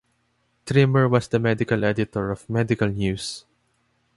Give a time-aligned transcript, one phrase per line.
[0.65, 3.45] Trimmer was the medical editor of "Medical News".